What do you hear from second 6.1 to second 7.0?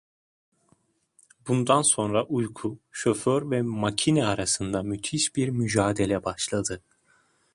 başladı…